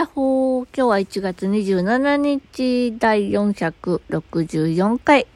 [0.00, 5.26] やっほー、今日は1月27日第464回。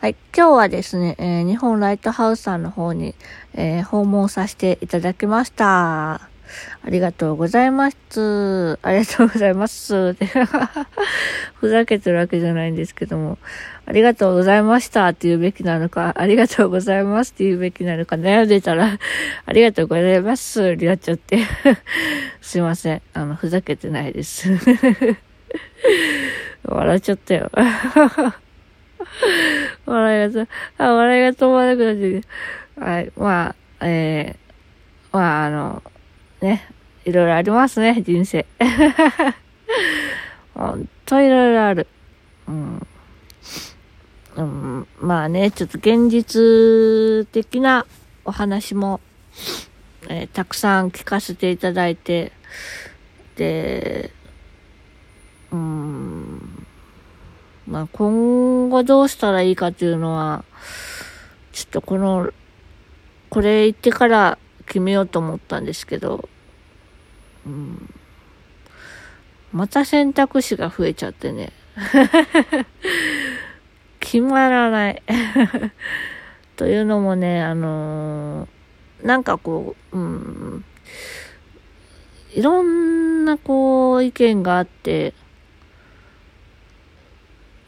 [0.00, 3.14] はい、今日はですね、えー、日本ライトハウスさんの方に、
[3.54, 6.31] えー、訪問させていただきました。
[6.84, 8.78] ありがとうございます。
[8.82, 10.14] ありがとうございます。
[11.60, 13.38] ふざけてるわけじゃないんですけども、
[13.86, 18.98] ありがとうございましたって言うべきなのか、ありがとうございますって言うべきなのか悩んでたら、
[19.46, 21.38] ありがとうございますになっちゃって。
[22.40, 23.02] すいません。
[23.14, 24.50] あの、ふざけてないです。
[26.64, 27.50] 笑っちゃったよ。
[29.86, 30.46] 笑いが、
[30.78, 32.22] あ、笑いが止まらなくなって
[32.78, 33.12] はい。
[33.16, 35.82] まあ、えー、まあ、あの、
[36.42, 36.68] ね、
[37.04, 38.44] いろいろありますね、人生。
[40.54, 41.86] ほんといろいろある。
[42.48, 42.86] うん。
[44.34, 47.86] うん、まあね、ちょっと現実的な
[48.24, 49.00] お話も、
[50.08, 52.32] えー、たくさん聞かせていただいて、
[53.36, 54.10] で、
[55.52, 56.66] うん、
[57.68, 60.44] まあ今後どうしたらいいかというのは、
[61.52, 62.32] ちょっとこの、
[63.30, 66.28] これ言ってから決めようと思ったんですけど、
[67.46, 67.94] うん、
[69.52, 71.52] また選択肢が増えちゃってね。
[74.00, 75.02] 決まらない。
[76.56, 80.64] というのもね、あのー、なんかこう、うん、
[82.34, 85.14] いろんなこう意見があって、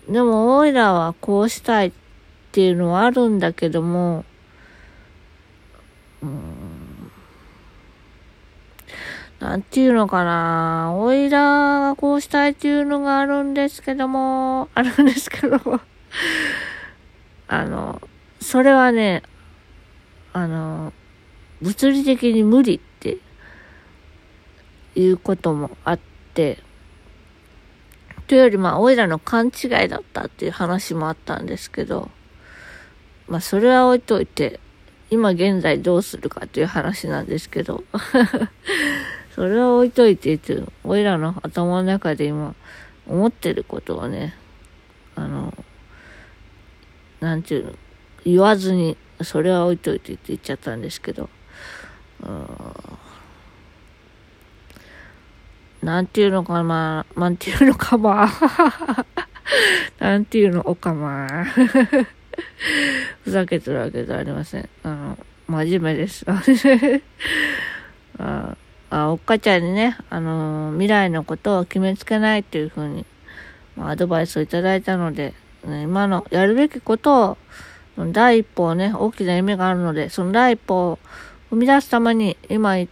[0.09, 1.93] でも、オイラはこうしたいっ
[2.53, 4.25] ていうのはあるんだけども、
[6.23, 6.54] うん、
[9.45, 15.83] なんていうのかな、オイラがこうしたいっていうのがあるんですけども、あるんですけども、
[17.47, 18.01] あの、
[18.41, 19.23] それはね、
[20.33, 20.95] あの、
[21.61, 23.19] 物理的に無理って
[24.97, 25.99] いうこともあっ
[26.33, 26.59] て、
[28.27, 32.11] というよりまあ、おいらの勘違いだったっていう話もあったんですけど、
[33.29, 34.59] まあ、それは置いといて、
[35.11, 37.85] 今現在どうするかという話なんですけど、
[39.35, 42.55] それは置いといてっていう、おいらの頭の中で今
[43.09, 44.35] 思ってることをね、
[45.17, 45.53] あの、
[47.19, 47.73] なんていうの、
[48.25, 51.29] 言わずに、それは置いといてって言っちゃったんですけど、
[52.23, 52.47] うん
[55.83, 58.31] なんていうのかな、なんていうのかま
[59.99, 61.27] なんていうのおかま
[63.23, 64.69] ふざけてるわけじゃありません。
[64.83, 66.25] あの、真面目です。
[68.19, 68.57] あ
[68.95, 73.05] あおっかちゃんにね、あの未来のことを決めつけないっていうふうに、
[73.75, 75.35] まあ、アドバイスをいただいたので、
[75.65, 77.39] 今のやるべきことを、
[78.13, 80.99] 第一歩をね、大きな夢があるので、その第一歩を
[81.51, 82.87] 踏み出すために、今や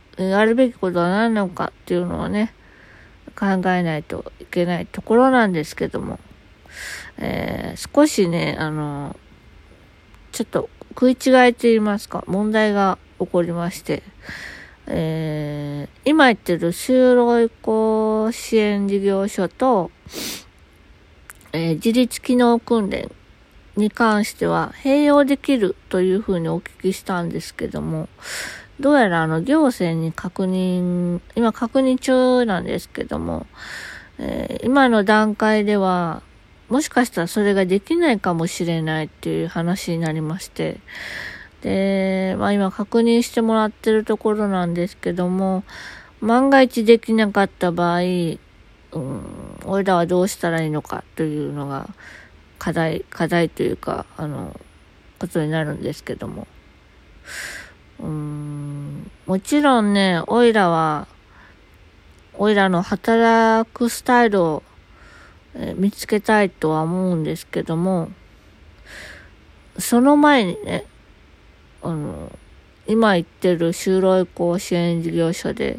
[0.44, 2.52] るべきことは何なのかっていうのをね、
[3.38, 6.18] 考えないといけないところなんですけども、
[7.18, 9.14] えー、少しね、あの、
[10.32, 14.02] ちょっと食い違えと言いますか、問題が起こりまして、
[14.86, 19.90] えー、今言ってる就労移行支援事業所と、
[21.52, 23.10] えー、自立機能訓練
[23.76, 28.08] に関しては併用できるというふうにお聞きしたんですけども、
[28.80, 33.46] どうやらあの行政に確認、今確認中なんですけども、
[34.18, 36.22] えー、今の段階では、
[36.68, 40.78] もしかしたらそれができないかもしれないっていう話になりまして、
[41.62, 45.64] で、まあ今確認してもらってるところなんですけども、
[46.20, 48.38] 万が一できなかった場合、うん、
[49.64, 51.88] 俺らはどうしたらいいのかというのが
[52.58, 54.58] 課題、課題というか、あの、
[55.18, 56.46] ことになるんですけども。
[58.00, 61.06] うん、もちろんね、おいらは、
[62.34, 64.62] おいらの働くスタイルを、
[65.54, 68.10] え見つけたいとは思うんですけども、
[69.78, 70.84] その前にね、
[71.82, 72.30] あの、
[72.86, 75.78] 今言ってる就労移行支援事業所で、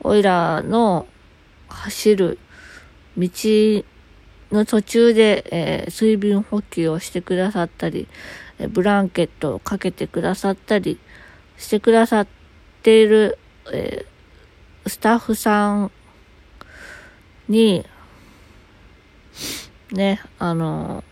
[0.00, 1.06] おいらの
[1.68, 2.38] 走る
[3.16, 3.28] 道
[4.52, 8.06] の途中で、えー、水分補給をしてくださったり、
[8.58, 10.98] えブランケットをかけてくださったり
[11.56, 12.26] してくださっ
[12.82, 13.38] ている、
[13.72, 15.90] えー、スタッフさん
[17.48, 17.84] に、
[19.92, 21.04] ね、あの、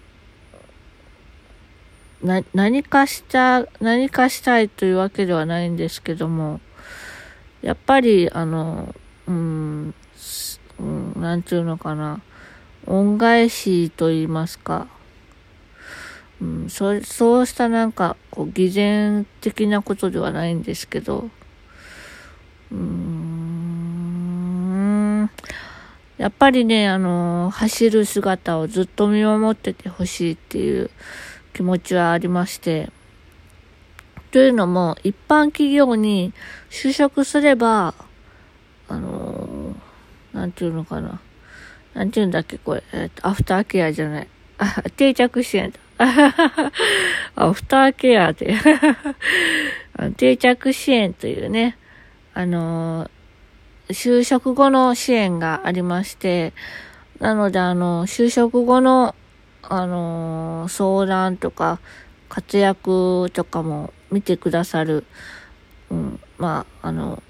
[2.23, 6.61] な、何かした、何かしたいというわけではないんですけども、
[7.63, 8.95] やっぱり、あの、
[9.27, 9.95] うん、
[10.79, 12.21] うん、なんていうのかな、
[12.87, 14.89] 恩返しと言いますか、
[16.41, 21.29] うん、そう、そうしたなんか、こう、偽善的なことではないんですけど、
[22.71, 23.47] うん、
[26.19, 30.91] やっぱりね、あの、走る姿をずっと見守っててほしいっていう
[31.57, 32.91] 気持ちはありまして、
[34.31, 36.35] というのも、一般企業に
[36.69, 37.95] 就職すれば、
[38.89, 41.19] あのー、なんていうのかな。
[41.95, 42.83] なんていうんだっけ、これ。
[42.93, 44.29] えっ、と、アフターケアじゃない。
[44.59, 45.73] あ、 定着支援。
[45.99, 48.55] アフターケアで
[50.19, 51.79] 定着支援というね、
[52.35, 56.53] あのー、就職後の支援がありまして、
[57.19, 59.15] なので、あの、就職後の、
[59.69, 61.81] あのー、相談とか、
[62.29, 65.05] 活躍とかも見てくださる、
[65.91, 67.23] うん、まあ、あの、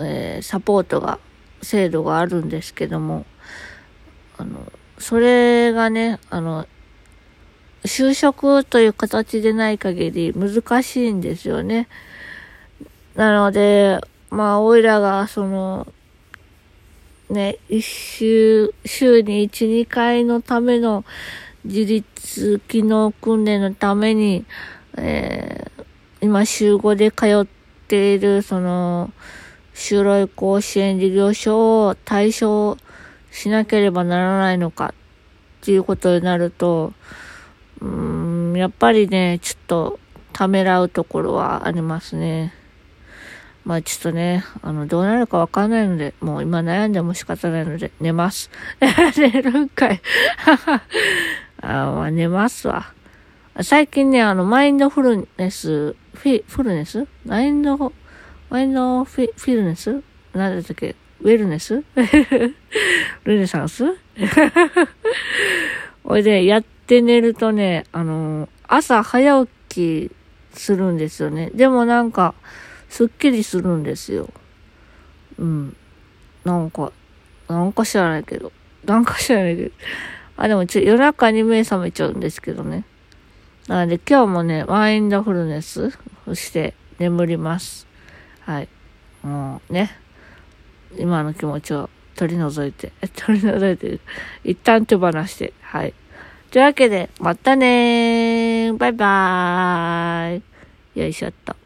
[0.00, 1.18] えー、サポートが、
[1.62, 3.24] 制度があるんですけども、
[4.36, 6.66] あの、それがね、あの、
[7.84, 11.88] 就職という形でない限り難しいんですよね。
[13.14, 14.00] なので、
[14.30, 15.86] まあ、おいらが、その、
[17.32, 21.04] ね、一週、週に一、二回のための
[21.64, 24.44] 自立機能訓練のために、
[24.96, 25.84] えー、
[26.20, 27.46] 今週5で通っ
[27.88, 29.10] ている、その、
[29.74, 32.76] 就労移行支援事業所を対象
[33.30, 34.92] しなければならないのか
[35.62, 36.92] っていうことになると、
[37.80, 39.98] うん、やっぱりね、ちょっと
[40.34, 42.52] ためらうところはありますね。
[43.64, 48.50] まあちょっとね、あの、どうなるかわかんないので、もう今悩んでも仕方ないので、寝ます。
[49.16, 50.00] 寝るんかい。
[51.62, 52.92] あまあ寝ますわ。
[53.60, 57.06] 最近ね、あの、マインドフルネス、フィ、フルネス？
[57.24, 57.92] マインド、
[58.50, 60.02] マインドフィ、フィルネス？
[60.32, 60.96] なんだっけ？
[61.20, 61.84] ウェルネス？
[63.24, 63.84] ルネサンス？
[66.02, 70.10] おいで、やって寝るとね、あの、朝早起き
[70.58, 71.50] するんですよね。
[71.54, 72.34] でもなんか、
[72.92, 74.28] すっきりするんですよ。
[75.38, 75.74] うん。
[76.44, 76.92] なんか、
[77.48, 78.52] なんか知らないけど。
[78.84, 79.70] なんか知らないけど。
[80.36, 82.84] あ、でもちょ、夜中に目覚めちゃうんですけどね。
[83.66, 85.90] なので今日もね、マインドフルネス
[86.26, 87.86] をして眠ります。
[88.40, 88.68] はい。
[89.22, 89.96] もうね、
[90.98, 94.00] 今の気持ちを取り除いて、取り除いて、
[94.44, 95.94] 一旦手放して、はい。
[96.50, 100.42] というわけで、またねーバイバー
[100.94, 101.61] イよいしょっと。